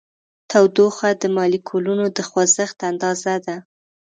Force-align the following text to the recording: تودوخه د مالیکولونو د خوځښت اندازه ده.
تودوخه 0.49 1.09
د 1.21 1.23
مالیکولونو 1.37 2.05
د 2.15 2.17
خوځښت 2.29 2.77
اندازه 2.89 3.35
ده. 3.45 3.55